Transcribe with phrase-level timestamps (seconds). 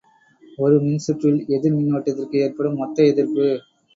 [0.57, 3.47] ஒரு மின்சுற்றில் எதிர் மின்னோட்டத்திற்கு ஏற்படும் மொத்த எதிர்ப்பு.